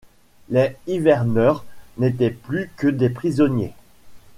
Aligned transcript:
Les 0.49 0.75
hiverneurs 0.87 1.63
n’étaient 1.99 2.31
plus 2.31 2.71
que 2.75 2.87
des 2.87 3.11
prisonniers. 3.11 3.75